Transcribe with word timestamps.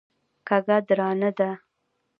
کږه 0.47 0.77
درانه 0.87 1.29
ده. 1.37 1.49